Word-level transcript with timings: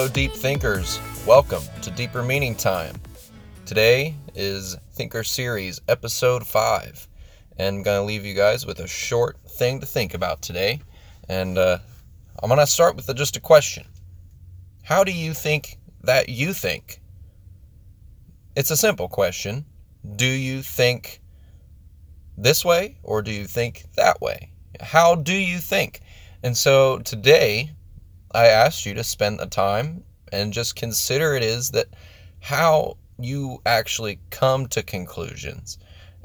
My 0.00 0.06
fellow 0.06 0.14
deep 0.14 0.32
thinkers, 0.32 0.98
welcome 1.26 1.62
to 1.82 1.90
Deeper 1.90 2.22
Meaning 2.22 2.54
Time. 2.54 2.98
Today 3.66 4.14
is 4.34 4.78
Thinker 4.94 5.22
Series, 5.22 5.78
Episode 5.88 6.46
5, 6.46 7.06
and 7.58 7.76
I'm 7.76 7.82
going 7.82 8.00
to 8.00 8.06
leave 8.06 8.24
you 8.24 8.32
guys 8.32 8.64
with 8.64 8.80
a 8.80 8.86
short 8.86 9.36
thing 9.46 9.78
to 9.80 9.84
think 9.84 10.14
about 10.14 10.40
today. 10.40 10.80
And 11.28 11.58
uh, 11.58 11.80
I'm 12.42 12.48
going 12.48 12.60
to 12.60 12.66
start 12.66 12.96
with 12.96 13.14
just 13.14 13.36
a 13.36 13.40
question 13.40 13.84
How 14.84 15.04
do 15.04 15.12
you 15.12 15.34
think 15.34 15.76
that 16.02 16.30
you 16.30 16.54
think? 16.54 17.02
It's 18.56 18.70
a 18.70 18.78
simple 18.78 19.10
question. 19.10 19.66
Do 20.16 20.24
you 20.24 20.62
think 20.62 21.20
this 22.38 22.64
way 22.64 22.96
or 23.02 23.20
do 23.20 23.32
you 23.32 23.44
think 23.44 23.84
that 23.96 24.18
way? 24.22 24.50
How 24.80 25.14
do 25.14 25.34
you 25.34 25.58
think? 25.58 26.00
And 26.42 26.56
so 26.56 27.00
today, 27.00 27.72
I 28.32 28.46
asked 28.46 28.86
you 28.86 28.94
to 28.94 29.04
spend 29.04 29.40
the 29.40 29.46
time 29.46 30.04
and 30.32 30.52
just 30.52 30.76
consider 30.76 31.34
it 31.34 31.42
is 31.42 31.72
that 31.72 31.88
how 32.40 32.96
you 33.18 33.60
actually 33.66 34.20
come 34.30 34.66
to 34.68 34.82
conclusions 34.82 35.78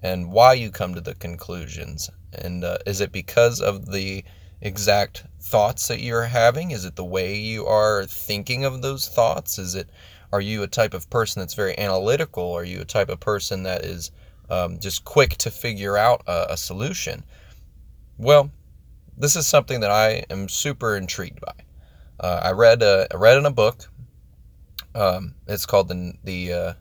and 0.03 0.31
why 0.31 0.53
you 0.53 0.69
come 0.69 0.93
to 0.93 1.01
the 1.01 1.15
conclusions. 1.15 2.09
And 2.31 2.63
uh, 2.63 2.77
is 2.85 3.01
it 3.01 3.11
because 3.11 3.59
of 3.59 3.91
the 3.91 4.23
exact 4.62 5.25
thoughts 5.41 5.87
that 5.87 5.99
you're 5.99 6.25
having? 6.25 6.71
Is 6.71 6.85
it 6.85 6.95
the 6.95 7.03
way 7.03 7.35
you 7.37 7.65
are 7.65 8.05
thinking 8.05 8.65
of 8.65 8.81
those 8.81 9.09
thoughts? 9.09 9.57
Is 9.57 9.73
it 9.75 9.90
are 10.31 10.41
you 10.41 10.63
a 10.63 10.67
type 10.67 10.93
of 10.93 11.09
person 11.09 11.40
that's 11.40 11.53
very 11.53 11.77
analytical? 11.79 12.51
Are 12.53 12.63
you 12.63 12.81
a 12.81 12.85
type 12.85 13.09
of 13.09 13.19
person 13.19 13.63
that 13.63 13.84
is 13.85 14.12
um, 14.49 14.79
just 14.79 15.05
quick 15.05 15.37
to 15.37 15.49
figure 15.49 15.97
out 15.97 16.23
a, 16.27 16.53
a 16.53 16.57
solution? 16.57 17.23
Well, 18.17 18.51
this 19.17 19.35
is 19.35 19.47
something 19.47 19.79
that 19.79 19.91
I 19.91 20.25
am 20.29 20.49
super 20.49 20.97
intrigued 20.97 21.41
by. 21.41 21.65
Uh, 22.20 22.41
I 22.44 22.52
read 22.52 22.82
uh, 22.82 23.08
read 23.13 23.38
in 23.38 23.46
a 23.46 23.52
book. 23.52 23.90
Um, 24.94 25.35
it's 25.48 25.66
called 25.66 25.90
the 25.90 26.13
the 26.24 26.54
uh, 26.54 26.74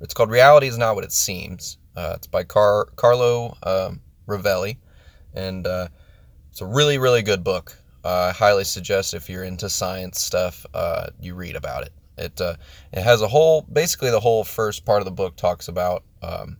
it's 0.00 0.14
called 0.14 0.30
Reality 0.30 0.66
is 0.66 0.76
Not 0.76 0.94
What 0.94 1.04
It 1.04 1.12
Seems. 1.12 1.78
Uh, 1.96 2.14
it's 2.16 2.26
by 2.26 2.42
Car- 2.44 2.88
Carlo 2.96 3.56
um, 3.64 4.00
and 5.34 5.66
uh, 5.66 5.88
it's 6.50 6.60
a 6.60 6.66
really 6.66 6.98
really 6.98 7.22
good 7.22 7.42
book. 7.42 7.76
Uh, 8.04 8.30
I 8.30 8.32
highly 8.32 8.64
suggest 8.64 9.14
if 9.14 9.30
you're 9.30 9.44
into 9.44 9.68
science 9.70 10.20
stuff, 10.20 10.66
you 11.20 11.34
read 11.34 11.56
about 11.56 11.84
it. 11.84 11.92
It 12.18 12.40
it 12.40 13.02
has 13.02 13.22
a 13.22 13.28
whole 13.28 13.62
basically 13.62 14.10
the 14.10 14.20
whole 14.20 14.44
first 14.44 14.84
part 14.84 15.00
of 15.00 15.06
the 15.06 15.12
book 15.12 15.36
talks 15.36 15.68
about 15.68 16.04
um, 16.22 16.58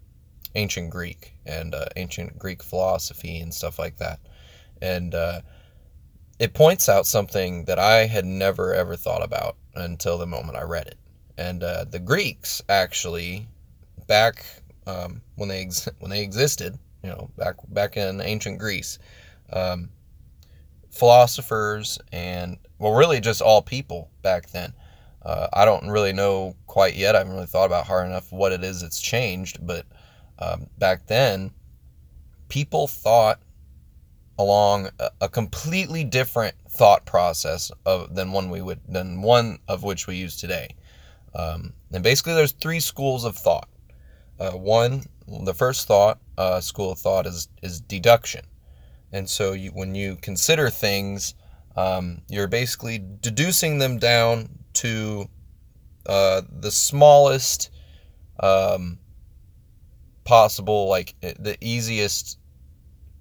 ancient 0.54 0.90
Greek 0.90 1.34
and 1.44 1.74
ancient 1.96 2.38
Greek 2.38 2.62
philosophy 2.62 3.40
and 3.40 3.52
stuff 3.52 3.78
like 3.78 3.98
that 3.98 4.20
and 4.80 5.14
it 6.38 6.54
points 6.54 6.88
out 6.88 7.06
something 7.06 7.64
that 7.66 7.78
I 7.78 8.06
had 8.06 8.24
never 8.24 8.74
ever 8.74 8.96
thought 8.96 9.22
about 9.22 9.56
until 9.74 10.18
the 10.18 10.26
moment 10.26 10.58
I 10.58 10.62
read 10.62 10.86
it. 10.86 10.98
And 11.38 11.62
uh, 11.62 11.84
the 11.84 11.98
Greeks 11.98 12.62
actually, 12.68 13.46
back 14.06 14.44
um, 14.86 15.22
when 15.36 15.48
they 15.48 15.62
ex- 15.62 15.88
when 15.98 16.10
they 16.10 16.22
existed, 16.22 16.78
you 17.02 17.10
know, 17.10 17.30
back 17.36 17.56
back 17.68 17.96
in 17.96 18.20
ancient 18.20 18.58
Greece, 18.58 18.98
um, 19.52 19.88
philosophers 20.90 21.98
and 22.12 22.58
well, 22.78 22.92
really 22.92 23.20
just 23.20 23.40
all 23.42 23.62
people 23.62 24.10
back 24.22 24.50
then. 24.50 24.72
Uh, 25.24 25.46
I 25.52 25.64
don't 25.64 25.88
really 25.88 26.12
know 26.12 26.56
quite 26.66 26.96
yet. 26.96 27.14
I 27.14 27.18
haven't 27.18 27.34
really 27.34 27.46
thought 27.46 27.66
about 27.66 27.86
hard 27.86 28.06
enough 28.06 28.32
what 28.32 28.50
it 28.50 28.64
is 28.64 28.80
that's 28.80 29.00
changed, 29.00 29.64
but 29.64 29.86
um, 30.40 30.66
back 30.78 31.06
then, 31.06 31.52
people 32.48 32.88
thought 32.88 33.38
along 34.38 34.88
a, 34.98 35.10
a 35.22 35.28
completely 35.28 36.04
different 36.04 36.54
thought 36.68 37.04
process 37.04 37.70
of 37.84 38.14
than 38.14 38.32
one 38.32 38.50
we 38.50 38.62
would 38.62 38.80
than 38.88 39.22
one 39.22 39.58
of 39.68 39.82
which 39.82 40.06
we 40.06 40.16
use 40.16 40.36
today. 40.36 40.74
Um, 41.34 41.72
and 41.92 42.02
basically, 42.02 42.34
there's 42.34 42.52
three 42.52 42.80
schools 42.80 43.24
of 43.24 43.36
thought. 43.36 43.68
Uh, 44.38 44.52
one, 44.52 45.04
the 45.44 45.54
first 45.54 45.86
thought 45.86 46.18
uh, 46.38 46.60
school 46.60 46.92
of 46.92 46.98
thought 46.98 47.26
is 47.26 47.48
is 47.62 47.80
deduction, 47.80 48.44
and 49.12 49.28
so 49.28 49.52
you, 49.52 49.70
when 49.70 49.94
you 49.94 50.16
consider 50.16 50.70
things, 50.70 51.34
um, 51.76 52.22
you're 52.28 52.48
basically 52.48 53.02
deducing 53.20 53.78
them 53.78 53.98
down 53.98 54.48
to 54.74 55.28
uh, 56.06 56.42
the 56.60 56.70
smallest 56.70 57.70
um, 58.40 58.98
possible, 60.24 60.88
like 60.88 61.14
the 61.20 61.56
easiest 61.60 62.38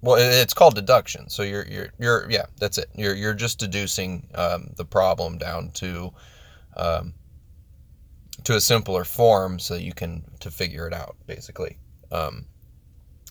well, 0.02 0.16
it's 0.18 0.52
called 0.52 0.74
deduction. 0.74 1.28
So 1.30 1.44
you're 1.44 1.66
you're 1.66 1.92
you're 1.98 2.30
yeah, 2.30 2.46
that's 2.58 2.76
it. 2.78 2.88
You're 2.94 3.14
you're 3.14 3.34
just 3.34 3.58
deducing 3.58 4.26
um, 4.34 4.72
the 4.76 4.84
problem 4.84 5.38
down 5.38 5.70
to 5.74 6.12
um, 6.76 7.14
to 8.44 8.56
a 8.56 8.60
simpler 8.60 9.04
form 9.04 9.58
so 9.58 9.74
you 9.74 9.92
can 9.92 10.24
to 10.40 10.50
figure 10.50 10.86
it 10.88 10.92
out 10.92 11.16
basically. 11.26 11.78
Um, 12.10 12.46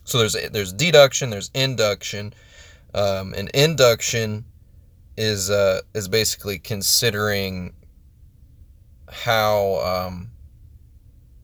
so 0.05 0.17
there's 0.17 0.35
there's 0.51 0.73
deduction, 0.73 1.29
there's 1.29 1.51
induction, 1.53 2.33
um, 2.93 3.33
and 3.35 3.49
induction 3.49 4.45
is 5.17 5.49
uh, 5.49 5.81
is 5.93 6.07
basically 6.07 6.57
considering 6.57 7.73
how 9.11 9.75
um, 10.07 10.31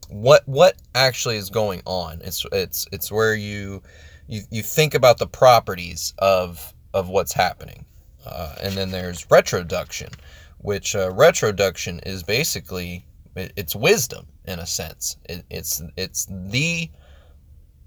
what 0.08 0.42
what 0.48 0.76
actually 0.94 1.36
is 1.36 1.50
going 1.50 1.82
on. 1.84 2.20
It's 2.24 2.46
it's 2.50 2.86
it's 2.92 3.12
where 3.12 3.34
you 3.34 3.82
you, 4.28 4.42
you 4.50 4.62
think 4.62 4.94
about 4.94 5.18
the 5.18 5.26
properties 5.26 6.14
of 6.18 6.72
of 6.94 7.08
what's 7.08 7.32
happening. 7.32 7.84
Uh, 8.24 8.54
and 8.62 8.74
then 8.74 8.90
there's 8.90 9.30
retroduction, 9.30 10.10
which 10.58 10.94
uh, 10.94 11.10
retroduction 11.12 12.00
is 12.00 12.22
basically 12.22 13.06
it, 13.34 13.52
it's 13.56 13.74
wisdom 13.74 14.26
in 14.46 14.58
a 14.58 14.66
sense. 14.66 15.16
It, 15.28 15.44
it's 15.50 15.82
it's 15.96 16.26
the 16.30 16.90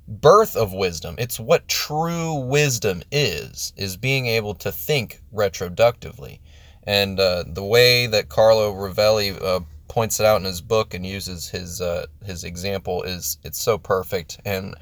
birth 0.08 0.56
of 0.56 0.74
wisdom. 0.74 1.16
It's 1.18 1.40
what 1.40 1.68
true 1.68 2.36
wisdom 2.36 3.04
is 3.12 3.74
is 3.78 3.98
being 3.98 4.28
able 4.28 4.56
to 4.56 4.72
think 4.72 5.22
retroductively. 5.34 6.40
And 6.84 7.20
uh, 7.20 7.44
the 7.48 7.64
way 7.64 8.08
that 8.08 8.30
Carlo 8.30 8.74
Rovelli 8.74 9.40
uh, 9.42 9.62
points 9.88 10.20
it 10.20 10.26
out 10.26 10.40
in 10.40 10.46
his 10.46 10.62
book 10.62 10.94
and 10.94 11.06
uses 11.06 11.50
his 11.50 11.82
uh, 11.82 12.08
his 12.26 12.44
example 12.44 13.04
is 13.04 13.38
it's 13.44 13.62
so 13.62 13.78
perfect 13.78 14.40
and 14.46 14.76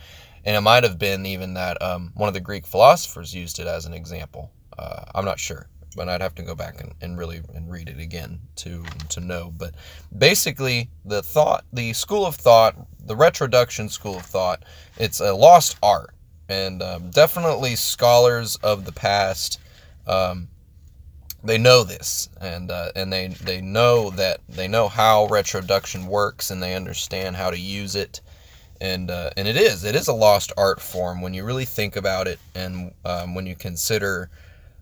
and 0.45 0.55
it 0.55 0.61
might 0.61 0.83
have 0.83 0.97
been 0.97 1.25
even 1.25 1.53
that 1.55 1.81
um, 1.81 2.11
one 2.15 2.27
of 2.27 2.33
the 2.33 2.39
Greek 2.39 2.65
philosophers 2.65 3.33
used 3.33 3.59
it 3.59 3.67
as 3.67 3.85
an 3.85 3.93
example. 3.93 4.51
Uh, 4.77 5.03
I'm 5.13 5.25
not 5.25 5.39
sure, 5.39 5.67
but 5.95 6.07
I'd 6.07 6.21
have 6.21 6.35
to 6.35 6.43
go 6.43 6.55
back 6.55 6.79
and, 6.79 6.93
and 7.01 7.17
really 7.17 7.41
and 7.53 7.69
read 7.69 7.89
it 7.89 7.99
again 7.99 8.39
to 8.57 8.83
to 9.09 9.19
know. 9.19 9.53
But 9.55 9.75
basically, 10.17 10.89
the 11.05 11.21
thought, 11.21 11.65
the 11.73 11.93
school 11.93 12.25
of 12.25 12.35
thought, 12.35 12.75
the 13.05 13.15
retroduction 13.15 13.89
school 13.89 14.17
of 14.17 14.25
thought, 14.25 14.63
it's 14.97 15.19
a 15.19 15.33
lost 15.33 15.77
art, 15.83 16.13
and 16.47 16.81
um, 16.81 17.09
definitely 17.11 17.75
scholars 17.75 18.55
of 18.57 18.85
the 18.85 18.93
past. 18.93 19.59
Um, 20.07 20.47
they 21.43 21.57
know 21.57 21.83
this, 21.83 22.29
and 22.41 22.71
uh, 22.71 22.91
and 22.95 23.11
they 23.11 23.27
they 23.27 23.61
know 23.61 24.09
that 24.11 24.41
they 24.49 24.67
know 24.67 24.87
how 24.87 25.27
retroduction 25.27 26.07
works, 26.07 26.51
and 26.51 26.61
they 26.61 26.75
understand 26.75 27.35
how 27.35 27.49
to 27.49 27.59
use 27.59 27.95
it 27.95 28.21
and 28.81 29.11
uh, 29.11 29.29
and 29.37 29.47
it 29.47 29.57
is 29.57 29.83
it 29.83 29.95
is 29.95 30.07
a 30.07 30.13
lost 30.13 30.51
art 30.57 30.79
form 30.79 31.21
when 31.21 31.33
you 31.33 31.43
really 31.43 31.65
think 31.65 31.95
about 31.95 32.27
it 32.27 32.39
and 32.55 32.93
um, 33.05 33.35
when 33.35 33.45
you 33.45 33.55
consider 33.55 34.29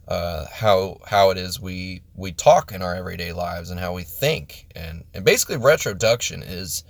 uh, 0.07 0.45
how 0.51 0.97
how 1.05 1.29
it 1.31 1.37
is 1.37 1.59
we 1.59 2.01
we 2.15 2.31
talk 2.31 2.71
in 2.71 2.81
our 2.81 2.95
everyday 2.95 3.33
lives 3.33 3.71
and 3.71 3.79
how 3.79 3.93
we 3.93 4.03
think 4.03 4.67
and 4.75 5.03
and 5.13 5.25
basically 5.25 5.57
retroduction 5.57 6.43
is 6.43 6.83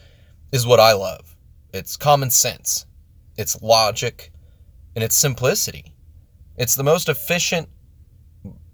is 0.52 0.66
what 0.66 0.80
I 0.80 0.94
love. 0.94 1.36
It's 1.74 1.98
common 1.98 2.30
sense, 2.30 2.86
it's 3.38 3.62
logic, 3.62 4.32
and 4.96 5.04
it's 5.04 5.16
simplicity. 5.16 5.94
It's 6.58 6.76
the 6.76 6.84
most 6.84 7.10
efficient 7.10 7.70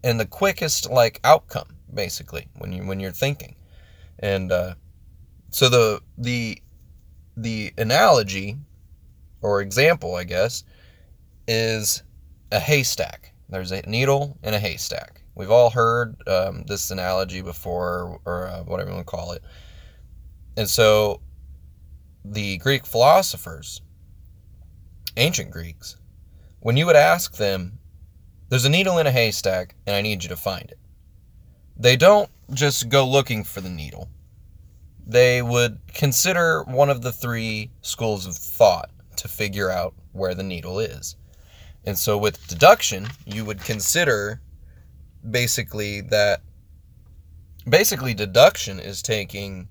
and 0.04 0.19
the 0.19 0.25
quickest 0.25 0.90
like 0.90 1.19
outcome 1.24 1.68
basically 1.94 2.48
when 2.57 2.72
you 2.72 2.86
when 2.86 3.00
you're 3.00 3.12
thinking, 3.12 3.56
and 4.19 4.52
uh, 4.52 4.75
so 5.52 5.69
the 5.69 6.02
the 6.18 6.62
the 7.35 7.74
analogy 7.77 8.57
or 9.41 9.62
example, 9.62 10.15
I 10.15 10.24
guess, 10.24 10.63
is 11.47 12.01
a 12.51 12.59
haystack. 12.59 13.33
There's 13.50 13.71
a 13.71 13.81
needle 13.81 14.38
in 14.41 14.53
a 14.53 14.59
haystack. 14.59 15.21
We've 15.35 15.51
all 15.51 15.69
heard 15.69 16.15
um, 16.27 16.63
this 16.63 16.89
analogy 16.91 17.41
before, 17.41 18.19
or 18.25 18.47
uh, 18.47 18.63
whatever 18.63 18.89
you 18.89 18.95
want 18.95 19.07
to 19.07 19.12
call 19.12 19.31
it. 19.33 19.44
And 20.56 20.69
so, 20.69 21.21
the 22.24 22.57
Greek 22.59 22.85
philosophers, 22.85 23.81
ancient 25.18 25.51
Greeks, 25.51 25.97
when 26.59 26.77
you 26.77 26.85
would 26.85 26.95
ask 26.95 27.35
them, 27.35 27.80
There's 28.50 28.65
a 28.65 28.69
needle 28.69 28.97
in 29.00 29.07
a 29.07 29.12
haystack, 29.12 29.75
and 29.85 29.95
I 29.95 30.01
need 30.01 30.24
you 30.24 30.30
to 30.30 30.35
find 30.35 30.69
it, 30.71 30.80
they 31.75 31.97
don't 31.97 32.30
just 32.53 32.89
go 32.89 33.07
looking 33.07 33.44
for 33.44 33.62
the 33.62 33.69
needle 33.69 34.09
they 35.06 35.42
would 35.42 35.80
consider 35.88 36.64
one 36.64 36.90
of 36.90 37.02
the 37.02 37.12
three 37.12 37.72
schools 37.82 38.26
of 38.26 38.36
thought 38.36 38.90
to 39.18 39.28
figure 39.28 39.70
out 39.70 39.94
where 40.12 40.34
the 40.34 40.44
needle 40.44 40.80
is. 40.80 41.16
And 41.86 41.98
so 41.98 42.18
with 42.18 42.48
deduction, 42.48 43.08
you 43.26 43.44
would 43.46 43.62
consider 43.62 44.42
basically 45.30 46.02
that 46.02 46.42
basically, 47.68 48.14
deduction 48.14 48.80
is 48.80 49.02
taking 49.02 49.68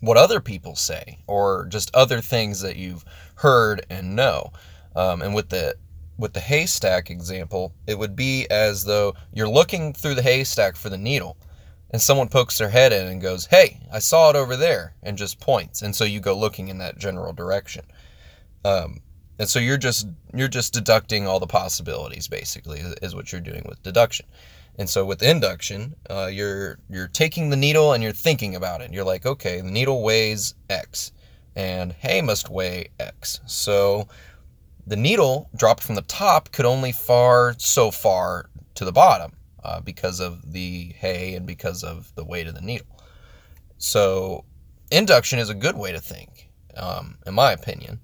what 0.00 0.16
other 0.16 0.40
people 0.40 0.76
say 0.76 1.18
or 1.26 1.66
just 1.66 1.94
other 1.94 2.20
things 2.20 2.60
that 2.60 2.76
you've 2.76 3.04
heard 3.36 3.84
and 3.90 4.14
know. 4.14 4.52
Um, 4.94 5.22
and 5.22 5.34
with 5.34 5.48
the 5.48 5.76
with 6.18 6.32
the 6.32 6.40
haystack 6.40 7.10
example, 7.10 7.72
it 7.86 7.96
would 7.96 8.16
be 8.16 8.46
as 8.50 8.84
though 8.84 9.14
you're 9.32 9.48
looking 9.48 9.92
through 9.92 10.16
the 10.16 10.22
haystack 10.22 10.74
for 10.74 10.88
the 10.88 10.98
needle, 10.98 11.36
and 11.90 12.02
someone 12.02 12.28
pokes 12.28 12.58
their 12.58 12.68
head 12.68 12.92
in 12.92 13.06
and 13.06 13.22
goes, 13.22 13.46
"Hey, 13.46 13.80
I 13.92 13.98
saw 13.98 14.30
it 14.30 14.36
over 14.36 14.56
there," 14.56 14.94
and 15.02 15.16
just 15.16 15.40
points, 15.40 15.82
and 15.82 15.94
so 15.94 16.04
you 16.04 16.20
go 16.20 16.36
looking 16.36 16.68
in 16.68 16.78
that 16.78 16.98
general 16.98 17.32
direction. 17.32 17.84
Um, 18.64 19.00
and 19.38 19.48
so 19.48 19.58
you're 19.58 19.78
just 19.78 20.06
you're 20.34 20.48
just 20.48 20.74
deducting 20.74 21.26
all 21.26 21.40
the 21.40 21.46
possibilities, 21.46 22.28
basically, 22.28 22.80
is 23.02 23.14
what 23.14 23.32
you're 23.32 23.40
doing 23.40 23.64
with 23.68 23.82
deduction. 23.82 24.26
And 24.78 24.88
so 24.88 25.04
with 25.04 25.22
induction, 25.22 25.96
uh, 26.10 26.26
you're 26.26 26.78
you're 26.90 27.08
taking 27.08 27.50
the 27.50 27.56
needle 27.56 27.92
and 27.92 28.02
you're 28.02 28.12
thinking 28.12 28.54
about 28.54 28.80
it. 28.80 28.92
You're 28.92 29.04
like, 29.04 29.26
okay, 29.26 29.60
the 29.60 29.70
needle 29.70 30.02
weighs 30.02 30.54
X, 30.68 31.12
and 31.56 31.92
hay 31.92 32.20
must 32.20 32.50
weigh 32.50 32.88
X. 33.00 33.40
So 33.46 34.08
the 34.86 34.96
needle 34.96 35.48
dropped 35.56 35.82
from 35.82 35.94
the 35.94 36.02
top 36.02 36.50
could 36.52 36.66
only 36.66 36.92
far 36.92 37.54
so 37.58 37.90
far 37.90 38.50
to 38.74 38.84
the 38.84 38.92
bottom 38.92 39.32
uh, 39.64 39.80
because 39.80 40.20
of 40.20 40.52
the 40.52 40.94
hay 40.98 41.34
and 41.34 41.46
because 41.46 41.82
of 41.84 42.14
the 42.14 42.24
weight 42.24 42.46
of 42.46 42.54
the 42.54 42.60
needle. 42.60 42.86
So 43.78 44.44
induction 44.90 45.38
is 45.38 45.50
a 45.50 45.54
good 45.54 45.76
way 45.76 45.92
to 45.92 46.00
think, 46.00 46.50
um, 46.76 47.18
in 47.26 47.34
my 47.34 47.52
opinion 47.52 48.00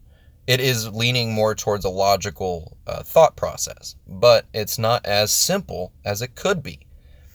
it 0.47 0.61
is 0.61 0.93
leaning 0.93 1.33
more 1.33 1.55
towards 1.55 1.85
a 1.85 1.91
logical 1.91 2.77
uh, 2.87 3.03
thought 3.03 3.37
process, 3.37 3.97
but 4.07 4.47
it's 4.53 4.79
not 4.79 5.05
as 5.07 5.33
simple 5.33 5.93
as 6.05 6.21
it 6.21 6.35
could 6.35 6.63
be. 6.63 6.81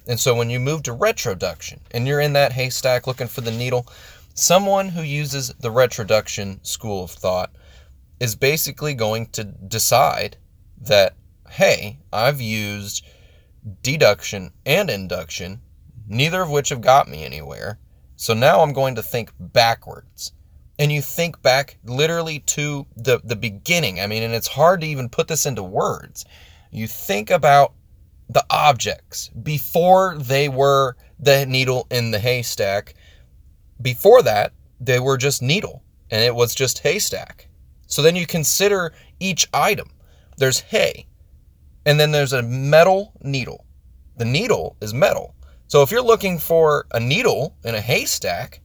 And 0.08 0.20
so 0.20 0.36
when 0.36 0.50
you 0.50 0.60
move 0.60 0.84
to 0.84 0.94
retroduction 0.94 1.82
and 1.92 2.08
you're 2.08 2.20
in 2.20 2.34
that 2.34 2.54
haystack 2.54 3.08
looking 3.08 3.28
for 3.28 3.42
the 3.42 3.52
needle, 3.52 3.88
someone 4.34 4.90
who 4.90 5.02
uses 5.02 5.54
the 5.60 5.72
retroduction 5.72 6.64
school 6.64 7.04
of 7.04 7.12
thought 7.12 7.52
is 8.20 8.36
basically 8.36 8.94
going 8.94 9.28
to 9.28 9.44
decide 9.44 10.38
that, 10.82 11.16
hey, 11.50 12.00
I've 12.14 12.42
used 12.42 13.06
deduction 13.82 14.52
and 14.66 14.90
induction, 14.90 15.62
neither 16.08 16.42
of 16.42 16.50
which 16.50 16.70
have 16.70 16.82
got 16.82 17.08
me 17.08 17.24
anywhere. 17.24 17.80
So 18.16 18.34
now 18.34 18.62
I'm 18.62 18.74
going 18.74 18.96
to 18.96 19.04
think 19.04 19.32
backwards 19.40 20.34
and 20.80 20.92
you 20.92 21.02
think 21.02 21.42
back 21.42 21.78
literally 21.84 22.40
to 22.40 22.88
the, 22.96 23.20
the 23.24 23.36
beginning. 23.36 24.00
I 24.00 24.08
mean, 24.08 24.24
and 24.24 24.34
it's 24.34 24.48
hard 24.48 24.82
to 24.82 24.88
even 24.88 25.10
put 25.10 25.28
this 25.28 25.46
into 25.46 25.62
words. 25.62 26.26
You 26.72 26.88
think 26.88 27.30
about 27.30 27.74
the 28.30 28.46
objects 28.50 29.30
before 29.30 30.18
they 30.18 30.48
were 30.48 30.96
the 31.20 31.46
needle 31.46 31.86
in 31.92 32.12
the 32.12 32.20
haystack. 32.20 32.96
Before 33.82 34.22
that, 34.24 34.54
they 34.80 35.00
were 35.00 35.18
just 35.18 35.42
needle 35.42 35.84
and 36.10 36.24
it 36.24 36.34
was 36.34 36.56
just 36.56 36.80
haystack. 36.80 37.50
So 37.88 38.02
then 38.02 38.16
you 38.16 38.26
consider 38.26 38.94
each 39.20 39.48
item. 39.54 39.90
There's 40.38 40.62
hay, 40.62 41.08
and 41.90 42.00
then 42.00 42.12
there's 42.12 42.34
a 42.34 42.44
metal 42.44 43.12
needle. 43.22 43.66
The 44.18 44.26
needle 44.26 44.78
is 44.80 44.94
metal. 44.94 45.34
So 45.68 45.82
if 45.82 45.92
you're 45.92 46.02
looking 46.02 46.38
for 46.38 46.86
a 46.92 47.00
needle 47.00 47.56
in 47.64 47.74
a 47.76 47.82
haystack, 47.82 48.62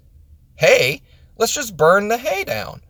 hay 0.56 1.02
Let's 1.36 1.54
just 1.54 1.76
burn 1.76 2.08
the 2.08 2.18
hay 2.18 2.44
down. 2.44 2.80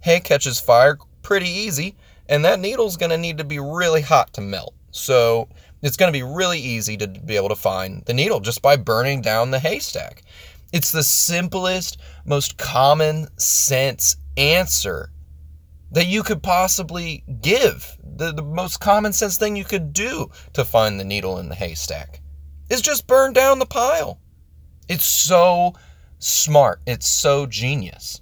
Hay 0.00 0.20
catches 0.20 0.58
fire 0.58 0.98
pretty 1.22 1.48
easy, 1.48 1.94
and 2.28 2.44
that 2.44 2.58
needle's 2.58 2.96
going 2.96 3.10
to 3.10 3.18
need 3.18 3.38
to 3.38 3.44
be 3.44 3.60
really 3.60 4.00
hot 4.00 4.32
to 4.32 4.40
melt. 4.40 4.74
So 4.90 5.48
it's 5.82 5.96
going 5.96 6.12
to 6.12 6.18
be 6.18 6.24
really 6.24 6.58
easy 6.58 6.96
to 6.96 7.06
be 7.06 7.36
able 7.36 7.50
to 7.50 7.56
find 7.56 8.04
the 8.06 8.14
needle 8.14 8.40
just 8.40 8.62
by 8.62 8.76
burning 8.76 9.20
down 9.20 9.52
the 9.52 9.60
haystack. 9.60 10.24
It's 10.72 10.90
the 10.90 11.04
simplest, 11.04 11.98
most 12.24 12.58
common 12.58 13.28
sense 13.38 14.16
answer 14.36 15.10
that 15.90 16.06
you 16.06 16.22
could 16.22 16.42
possibly 16.42 17.24
give. 17.40 17.96
The, 18.02 18.32
the 18.32 18.42
most 18.42 18.80
common 18.80 19.12
sense 19.12 19.36
thing 19.36 19.56
you 19.56 19.64
could 19.64 19.92
do 19.92 20.30
to 20.52 20.64
find 20.64 20.98
the 20.98 21.04
needle 21.04 21.38
in 21.38 21.48
the 21.48 21.54
haystack 21.54 22.20
is 22.68 22.82
just 22.82 23.06
burn 23.06 23.32
down 23.32 23.58
the 23.58 23.66
pile. 23.66 24.20
It's 24.88 25.04
so 25.04 25.74
smart. 26.18 26.80
It's 26.86 27.08
so 27.08 27.46
genius. 27.46 28.20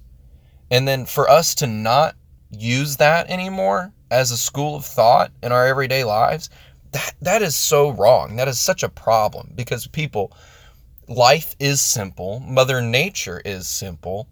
And 0.69 0.87
then 0.87 1.05
for 1.05 1.29
us 1.29 1.55
to 1.55 1.67
not 1.67 2.15
use 2.51 2.97
that 2.97 3.29
anymore 3.29 3.93
as 4.11 4.31
a 4.31 4.37
school 4.37 4.75
of 4.75 4.85
thought 4.85 5.31
in 5.43 5.51
our 5.51 5.65
everyday 5.65 6.03
lives, 6.03 6.49
that 6.91 7.13
that 7.21 7.41
is 7.41 7.55
so 7.55 7.89
wrong. 7.89 8.35
That 8.35 8.47
is 8.47 8.59
such 8.59 8.83
a 8.83 8.89
problem 8.89 9.51
because 9.55 9.87
people 9.87 10.31
life 11.07 11.55
is 11.59 11.81
simple, 11.81 12.39
mother 12.41 12.81
nature 12.81 13.41
is 13.43 13.67
simple, 13.67 14.27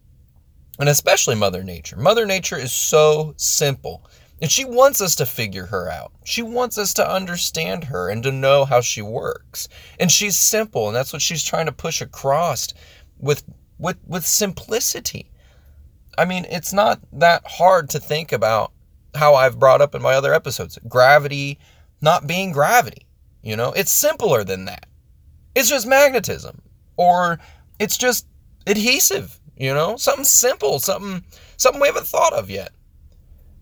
and 0.79 0.89
especially 0.89 1.35
mother 1.35 1.63
nature. 1.63 1.97
Mother 1.97 2.25
nature 2.25 2.57
is 2.57 2.71
so 2.71 3.33
simple. 3.37 4.05
And 4.41 4.51
she 4.51 4.65
wants 4.65 5.01
us 5.01 5.15
to 5.15 5.25
figure 5.25 5.65
her 5.67 5.89
out. 5.89 6.11
She 6.25 6.41
wants 6.41 6.77
us 6.77 6.93
to 6.95 7.09
understand 7.09 7.85
her 7.85 8.09
and 8.09 8.21
to 8.23 8.31
know 8.31 8.65
how 8.65 8.81
she 8.81 9.01
works. 9.01 9.69
And 9.99 10.11
she's 10.11 10.35
simple, 10.35 10.87
and 10.87 10.95
that's 10.95 11.13
what 11.13 11.21
she's 11.21 11.43
trying 11.43 11.67
to 11.67 11.71
push 11.71 12.01
across 12.01 12.73
with 13.17 13.43
with 13.79 13.97
with 14.05 14.25
simplicity. 14.25 15.31
I 16.17 16.25
mean, 16.25 16.45
it's 16.49 16.73
not 16.73 16.99
that 17.13 17.43
hard 17.47 17.89
to 17.91 17.99
think 17.99 18.33
about 18.33 18.73
how 19.15 19.35
I've 19.35 19.59
brought 19.59 19.81
up 19.81 19.95
in 19.95 20.01
my 20.01 20.13
other 20.13 20.33
episodes. 20.33 20.77
Gravity 20.87 21.59
not 22.01 22.27
being 22.27 22.51
gravity, 22.51 23.05
you 23.41 23.55
know? 23.55 23.71
It's 23.73 23.91
simpler 23.91 24.43
than 24.43 24.65
that. 24.65 24.85
It's 25.55 25.69
just 25.69 25.87
magnetism 25.87 26.61
or 26.97 27.39
it's 27.79 27.97
just 27.97 28.27
adhesive, 28.67 29.39
you 29.57 29.73
know? 29.73 29.97
Something 29.97 30.25
simple, 30.25 30.79
something 30.79 31.23
something 31.57 31.81
we 31.81 31.87
haven't 31.87 32.07
thought 32.07 32.33
of 32.33 32.49
yet. 32.49 32.71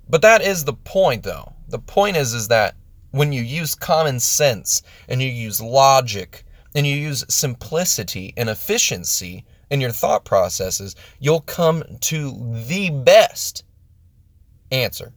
But 0.10 0.22
that 0.22 0.42
is 0.42 0.64
the 0.64 0.74
point 0.74 1.24
though. 1.24 1.54
The 1.70 1.80
point 1.80 2.18
is 2.18 2.34
is 2.34 2.48
that 2.50 2.76
when 3.12 3.32
you 3.32 3.42
use 3.42 3.76
common 3.76 4.20
sense 4.20 4.82
and 5.08 5.22
you 5.22 5.30
use 5.30 5.62
logic 5.62 6.44
and 6.76 6.86
you 6.88 6.96
use 6.96 7.24
simplicity 7.30 8.34
and 8.36 8.50
efficiency 8.50 9.46
in 9.70 9.80
your 9.82 9.92
thought 9.92 10.26
processes, 10.26 10.96
you'll 11.20 11.42
come 11.42 11.84
to 12.02 12.32
the 12.68 12.90
best 12.90 13.64
answer. 14.72 15.14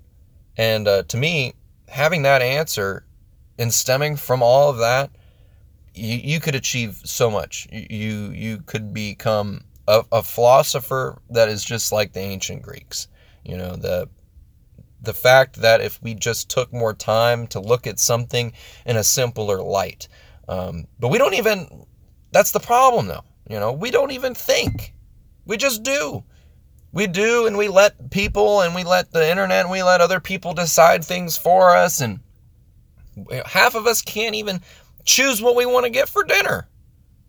And 0.56 0.86
uh, 0.86 1.02
to 1.04 1.16
me, 1.16 1.54
having 1.88 2.22
that 2.22 2.42
answer 2.42 3.04
and 3.58 3.72
stemming 3.72 4.16
from 4.16 4.42
all 4.42 4.70
of 4.70 4.78
that, 4.78 5.10
you, 5.94 6.16
you 6.16 6.40
could 6.40 6.54
achieve 6.54 7.00
so 7.04 7.30
much. 7.30 7.66
You 7.72 8.30
you 8.30 8.58
could 8.58 8.92
become 8.92 9.62
a, 9.88 10.04
a 10.12 10.22
philosopher 10.22 11.18
that 11.30 11.48
is 11.48 11.64
just 11.64 11.92
like 11.92 12.12
the 12.12 12.20
ancient 12.20 12.62
Greeks. 12.62 13.08
You 13.44 13.56
know 13.56 13.76
the 13.76 14.08
the 15.02 15.14
fact 15.14 15.56
that 15.56 15.80
if 15.80 16.02
we 16.02 16.14
just 16.14 16.50
took 16.50 16.72
more 16.72 16.94
time 16.94 17.46
to 17.48 17.60
look 17.60 17.86
at 17.86 18.00
something 18.00 18.52
in 18.84 18.96
a 18.96 19.04
simpler 19.04 19.62
light, 19.62 20.08
um, 20.48 20.86
but 20.98 21.08
we 21.08 21.18
don't 21.18 21.34
even. 21.34 21.86
That's 22.32 22.50
the 22.50 22.60
problem, 22.60 23.06
though. 23.06 23.24
You 23.48 23.60
know, 23.60 23.72
we 23.72 23.90
don't 23.90 24.10
even 24.10 24.34
think. 24.34 24.92
We 25.46 25.56
just 25.56 25.82
do. 25.82 26.24
We 26.92 27.06
do, 27.06 27.46
and 27.46 27.56
we 27.56 27.68
let 27.68 28.10
people 28.10 28.62
and 28.62 28.74
we 28.74 28.82
let 28.82 29.12
the 29.12 29.28
internet 29.30 29.60
and 29.60 29.70
we 29.70 29.82
let 29.82 30.00
other 30.00 30.18
people 30.18 30.54
decide 30.54 31.04
things 31.04 31.36
for 31.36 31.76
us. 31.76 32.00
And 32.00 32.20
half 33.44 33.74
of 33.74 33.86
us 33.86 34.02
can't 34.02 34.34
even 34.34 34.60
choose 35.04 35.42
what 35.42 35.56
we 35.56 35.66
want 35.66 35.84
to 35.84 35.90
get 35.90 36.08
for 36.08 36.24
dinner. 36.24 36.68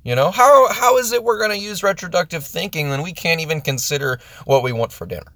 You 0.08 0.16
know, 0.16 0.32
how, 0.32 0.72
how 0.72 0.98
is 1.00 1.12
it 1.12 1.22
we're 1.22 1.38
going 1.38 1.50
to 1.50 1.58
use 1.58 1.84
retroductive 1.84 2.46
thinking 2.46 2.88
when 2.88 3.02
we 3.02 3.12
can't 3.12 3.42
even 3.42 3.60
consider 3.60 4.20
what 4.46 4.64
we 4.64 4.72
want 4.72 4.94
for 4.94 5.06
dinner? 5.06 5.34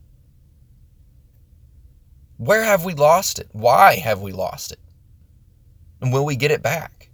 Where 2.37 2.63
have 2.63 2.85
we 2.85 2.93
lost 2.93 3.37
it? 3.37 3.49
Why 3.51 3.97
have 3.97 4.21
we 4.21 4.31
lost 4.31 4.71
it? 4.71 4.79
And 5.99 6.13
will 6.13 6.23
we 6.23 6.37
get 6.37 6.51
it 6.51 6.63
back? 6.63 7.09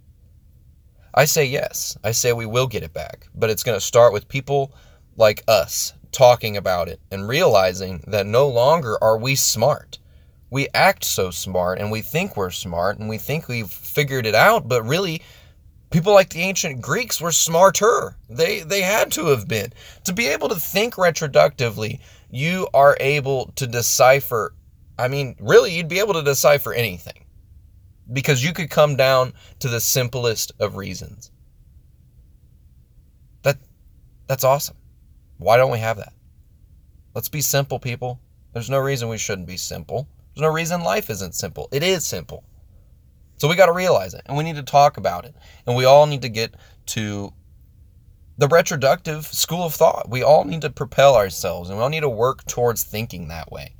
I 1.12 1.24
say 1.24 1.46
yes. 1.46 1.98
I 2.04 2.12
say 2.12 2.32
we 2.32 2.46
will 2.46 2.68
get 2.68 2.84
it 2.84 2.92
back, 2.92 3.26
but 3.34 3.50
it's 3.50 3.64
going 3.64 3.76
to 3.76 3.84
start 3.84 4.12
with 4.12 4.28
people 4.28 4.72
like 5.16 5.42
us 5.48 5.94
talking 6.12 6.56
about 6.56 6.86
it 6.86 7.00
and 7.10 7.26
realizing 7.26 8.04
that 8.06 8.26
no 8.26 8.46
longer 8.46 9.02
are 9.02 9.18
we 9.18 9.34
smart. 9.34 9.98
We 10.50 10.68
act 10.74 11.02
so 11.02 11.32
smart 11.32 11.80
and 11.80 11.90
we 11.90 12.02
think 12.02 12.36
we're 12.36 12.50
smart 12.50 13.00
and 13.00 13.08
we 13.08 13.18
think 13.18 13.48
we've 13.48 13.68
figured 13.68 14.26
it 14.26 14.36
out, 14.36 14.68
but 14.68 14.84
really 14.84 15.22
people 15.90 16.12
like 16.12 16.30
the 16.30 16.42
ancient 16.42 16.80
Greeks 16.80 17.20
were 17.20 17.32
smarter. 17.32 18.16
They 18.28 18.60
they 18.60 18.82
had 18.82 19.12
to 19.12 19.26
have 19.26 19.48
been. 19.48 19.72
To 20.04 20.12
be 20.12 20.26
able 20.26 20.48
to 20.48 20.56
think 20.56 20.94
retroductively, 20.94 22.00
you 22.30 22.68
are 22.74 22.96
able 23.00 23.52
to 23.56 23.66
decipher 23.66 24.54
I 24.98 25.06
mean, 25.06 25.36
really 25.38 25.74
you'd 25.74 25.88
be 25.88 26.00
able 26.00 26.14
to 26.14 26.22
decipher 26.22 26.72
anything 26.72 27.24
because 28.12 28.44
you 28.44 28.52
could 28.52 28.70
come 28.70 28.96
down 28.96 29.32
to 29.60 29.68
the 29.68 29.80
simplest 29.80 30.52
of 30.58 30.76
reasons. 30.76 31.30
That 33.42 33.58
that's 34.26 34.44
awesome. 34.44 34.76
Why 35.38 35.56
don't 35.56 35.70
we 35.70 35.78
have 35.78 35.98
that? 35.98 36.12
Let's 37.14 37.28
be 37.28 37.40
simple, 37.40 37.78
people. 37.78 38.20
There's 38.52 38.70
no 38.70 38.78
reason 38.78 39.08
we 39.08 39.18
shouldn't 39.18 39.46
be 39.46 39.56
simple. 39.56 40.08
There's 40.34 40.42
no 40.42 40.52
reason 40.52 40.82
life 40.82 41.10
isn't 41.10 41.34
simple. 41.34 41.68
It 41.70 41.82
is 41.84 42.04
simple. 42.04 42.44
So 43.38 43.48
we 43.48 43.56
got 43.56 43.66
to 43.66 43.72
realize 43.72 44.14
it 44.14 44.22
and 44.26 44.36
we 44.36 44.44
need 44.44 44.56
to 44.56 44.62
talk 44.62 44.96
about 44.96 45.24
it. 45.24 45.34
And 45.66 45.76
we 45.76 45.84
all 45.84 46.06
need 46.06 46.22
to 46.22 46.28
get 46.28 46.54
to 46.86 47.32
the 48.36 48.48
retroductive 48.48 49.26
school 49.26 49.64
of 49.64 49.74
thought. 49.74 50.08
We 50.08 50.22
all 50.22 50.44
need 50.44 50.62
to 50.62 50.70
propel 50.70 51.16
ourselves 51.16 51.70
and 51.70 51.78
we 51.78 51.82
all 51.82 51.90
need 51.90 52.00
to 52.00 52.08
work 52.08 52.44
towards 52.46 52.84
thinking 52.84 53.28
that 53.28 53.50
way 53.50 53.74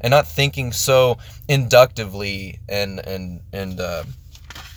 and 0.00 0.10
not 0.10 0.26
thinking 0.26 0.72
so 0.72 1.18
inductively 1.48 2.60
and 2.68 3.00
and 3.06 3.42
and 3.52 3.80
uh, 3.80 4.04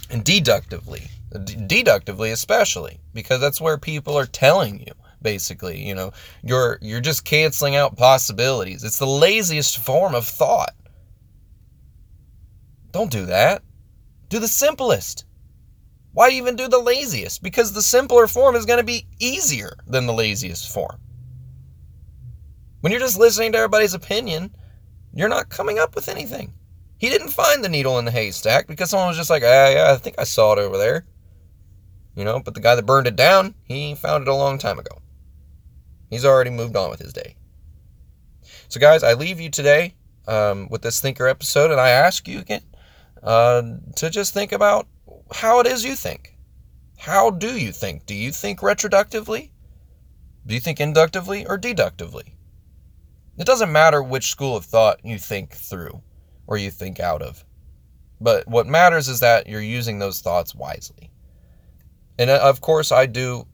and 0.10 0.24
deductively, 0.24 1.08
D- 1.44 1.56
deductively 1.68 2.32
especially 2.32 3.00
because 3.14 3.40
that's 3.40 3.62
where 3.62 3.78
people 3.78 4.18
are 4.18 4.26
telling 4.26 4.80
you 4.80 4.94
basically 5.22 5.82
you 5.82 5.96
know 5.96 6.12
you're 6.44 6.78
you're 6.82 7.00
just 7.00 7.24
canceling 7.24 7.78
out 7.78 7.96
possibilities 7.96 8.84
it's 8.84 9.00
the 9.00 9.08
laziest 9.08 9.78
form 9.78 10.14
of 10.14 10.28
thought 10.28 10.76
don't 12.92 13.10
do 13.10 13.26
that 13.26 13.64
do 14.34 14.40
the 14.40 14.48
simplest 14.48 15.26
why 16.14 16.30
even 16.30 16.56
do 16.56 16.68
the 16.68 16.80
laziest 16.80 17.42
because 17.42 17.74
the 17.74 17.82
simpler 17.82 18.28
form 18.28 18.56
is 18.56 18.66
going 18.66 18.80
to 18.80 18.84
be 18.84 19.08
easier 19.20 19.74
than 19.88 20.06
the 20.06 20.14
laziest 20.14 20.72
form 20.74 21.00
when 22.82 22.92
you're 22.92 23.02
just 23.02 23.20
listening 23.20 23.52
to 23.52 23.58
everybody's 23.58 23.94
opinion 23.94 24.54
you're 25.14 25.30
not 25.30 25.50
coming 25.50 25.78
up 25.78 25.96
with 25.96 26.10
anything. 26.10 26.54
He 26.98 27.10
didn't 27.10 27.30
find 27.30 27.64
the 27.64 27.70
needle 27.70 28.00
in 28.00 28.06
the 28.06 28.12
haystack 28.12 28.68
because 28.68 28.90
someone 28.90 29.10
was 29.10 29.18
just 29.18 29.30
like, 29.30 29.44
ah, 29.44 29.70
yeah, 29.70 29.92
I 29.92 29.98
think 29.98 30.16
I 30.18 30.24
saw 30.24 30.54
it 30.54 30.60
over 30.60 30.78
there. 30.78 31.06
You 32.16 32.24
know, 32.24 32.40
but 32.40 32.54
the 32.54 32.62
guy 32.62 32.76
that 32.76 32.86
burned 32.86 33.08
it 33.08 33.16
down, 33.16 33.56
he 33.64 33.96
found 33.96 34.24
it 34.24 34.28
a 34.28 34.36
long 34.36 34.58
time 34.58 34.80
ago. 34.80 35.00
He's 36.10 36.26
already 36.26 36.50
moved 36.50 36.76
on 36.76 36.90
with 36.90 37.00
his 37.00 37.14
day. 37.14 37.36
So, 38.70 38.80
guys, 38.80 39.04
I 39.04 39.14
leave 39.14 39.40
you 39.40 39.50
today 39.50 39.96
um, 40.28 40.68
with 40.70 40.82
this 40.82 41.02
thinker 41.02 41.28
episode, 41.28 41.72
and 41.72 41.80
I 41.80 41.90
ask 41.90 42.28
you 42.28 42.40
again 42.40 42.62
uh, 43.24 43.62
to 43.96 44.10
just 44.10 44.34
think 44.34 44.52
about 44.52 44.88
how 45.34 45.60
it 45.60 45.68
is 45.68 45.84
you 45.84 45.96
think. 45.96 46.38
How 46.98 47.30
do 47.30 47.58
you 47.58 47.72
think? 47.72 48.06
Do 48.06 48.14
you 48.14 48.32
think 48.32 48.60
retroductively? 48.60 49.52
Do 50.46 50.54
you 50.54 50.60
think 50.60 50.80
inductively 50.80 51.46
or 51.46 51.58
deductively? 51.58 52.36
It 53.38 53.46
doesn't 53.46 53.72
matter 53.72 54.04
which 54.04 54.30
school 54.30 54.56
of 54.56 54.66
thought 54.66 55.04
you 55.04 55.18
think 55.18 55.54
through 55.54 56.02
or 56.48 56.58
you 56.58 56.70
think 56.70 57.00
out 57.00 57.22
of. 57.22 57.44
But 58.22 58.48
what 58.48 58.68
matters 58.68 59.08
is 59.08 59.20
that 59.22 59.48
you're 59.48 59.62
using 59.62 60.00
those 60.00 60.22
thoughts 60.22 60.54
wisely. 60.54 61.12
And 62.18 62.30
uh, 62.30 62.40
of 62.42 62.62
course, 62.62 62.92
I 62.92 63.06
do, 63.06 63.48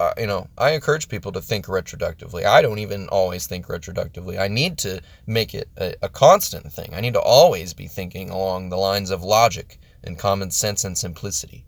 uh, 0.00 0.12
you 0.18 0.26
know, 0.26 0.48
I 0.58 0.70
encourage 0.70 1.08
people 1.08 1.32
to 1.32 1.40
think 1.40 1.66
retroductively. 1.66 2.44
I 2.44 2.62
don't 2.62 2.78
even 2.78 3.08
always 3.08 3.46
think 3.46 3.66
retroductively. 3.66 4.38
I 4.38 4.48
need 4.48 4.78
to 4.78 5.00
make 5.26 5.54
it 5.54 5.68
a, 5.76 5.94
a 6.02 6.08
constant 6.08 6.72
thing. 6.72 6.92
I 6.92 7.00
need 7.00 7.14
to 7.14 7.20
always 7.20 7.74
be 7.74 7.86
thinking 7.86 8.30
along 8.30 8.68
the 8.68 8.76
lines 8.76 9.10
of 9.10 9.22
logic 9.22 9.78
and 10.02 10.18
common 10.18 10.50
sense 10.50 10.84
and 10.84 10.98
simplicity. 10.98 11.64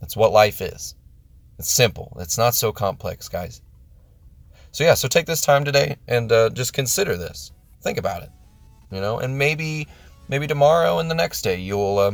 That's 0.00 0.16
what 0.16 0.32
life 0.32 0.60
is. 0.60 0.94
It's 1.58 1.70
simple. 1.70 2.16
It's 2.20 2.38
not 2.38 2.54
so 2.54 2.72
complex, 2.72 3.28
guys. 3.28 3.60
So 4.72 4.84
yeah, 4.84 4.94
so 4.94 5.08
take 5.08 5.26
this 5.26 5.40
time 5.40 5.64
today 5.64 5.96
and 6.08 6.30
uh, 6.32 6.50
just 6.50 6.72
consider 6.72 7.16
this. 7.16 7.52
Think 7.82 7.98
about 7.98 8.22
it, 8.22 8.30
you 8.90 9.00
know, 9.00 9.18
and 9.18 9.38
maybe 9.38 9.86
maybe 10.28 10.46
tomorrow 10.46 10.98
and 10.98 11.10
the 11.10 11.14
next 11.14 11.42
day 11.42 11.56
you'll 11.60 11.98
uh, 11.98 12.12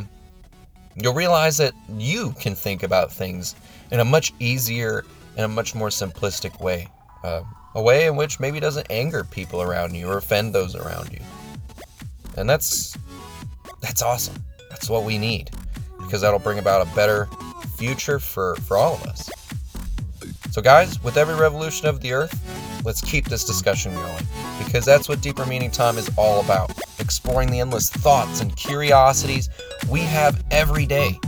you'll 0.95 1.13
realize 1.13 1.57
that 1.57 1.73
you 1.97 2.33
can 2.39 2.55
think 2.55 2.83
about 2.83 3.11
things 3.11 3.55
in 3.91 3.99
a 3.99 4.05
much 4.05 4.33
easier 4.39 5.05
and 5.37 5.45
a 5.45 5.47
much 5.47 5.75
more 5.75 5.89
simplistic 5.89 6.59
way, 6.61 6.87
uh, 7.23 7.43
a 7.75 7.81
way 7.81 8.07
in 8.07 8.15
which 8.15 8.39
maybe 8.39 8.59
doesn't 8.59 8.87
anger 8.89 9.23
people 9.23 9.61
around 9.61 9.95
you 9.95 10.07
or 10.09 10.17
offend 10.17 10.53
those 10.53 10.75
around 10.75 11.11
you, 11.11 11.19
and 12.37 12.49
that's 12.49 12.97
that's 13.81 14.01
awesome. 14.01 14.43
That's 14.69 14.89
what 14.89 15.03
we 15.03 15.17
need 15.17 15.51
because 15.99 16.21
that'll 16.21 16.39
bring 16.39 16.59
about 16.59 16.85
a 16.85 16.95
better 16.95 17.27
future 17.75 18.19
for 18.19 18.55
for 18.57 18.77
all 18.77 18.95
of 18.95 19.03
us. 19.03 19.29
So, 20.51 20.61
guys, 20.61 21.01
with 21.01 21.17
every 21.17 21.35
revolution 21.35 21.87
of 21.87 22.01
the 22.01 22.11
earth, 22.11 22.83
let's 22.83 23.01
keep 23.01 23.25
this 23.25 23.45
discussion 23.45 23.93
going 23.93 24.25
because 24.59 24.85
that's 24.85 25.07
what 25.07 25.21
Deeper 25.21 25.45
Meaning 25.45 25.71
Time 25.71 25.97
is 25.97 26.09
all 26.17 26.43
about 26.43 26.71
exploring 26.99 27.49
the 27.49 27.59
endless 27.59 27.89
thoughts 27.89 28.41
and 28.41 28.55
curiosities 28.55 29.49
we 29.91 29.99
have 29.99 30.41
every 30.51 30.85
day 30.85 31.19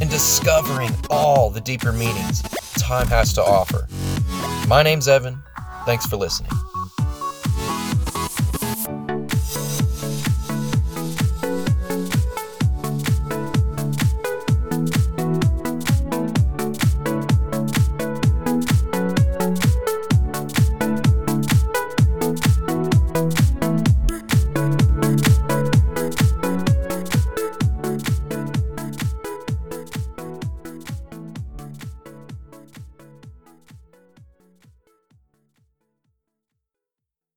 and 0.00 0.08
discovering 0.08 0.90
all 1.10 1.50
the 1.50 1.60
deeper 1.60 1.92
meanings 1.92 2.42
time 2.78 3.06
has 3.08 3.32
to 3.34 3.42
offer. 3.42 3.86
My 4.66 4.82
name's 4.82 5.06
Evan. 5.06 5.42
Thanks 5.84 6.06
for 6.06 6.16
listening. 6.16 6.50